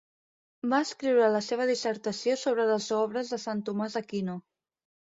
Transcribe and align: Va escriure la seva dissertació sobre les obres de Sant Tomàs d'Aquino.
Va 0.71 0.79
escriure 0.85 1.27
la 1.35 1.43
seva 1.49 1.69
dissertació 1.73 2.39
sobre 2.47 2.67
les 2.73 2.91
obres 3.03 3.33
de 3.37 3.43
Sant 3.47 3.65
Tomàs 3.71 4.01
d'Aquino. 4.03 4.43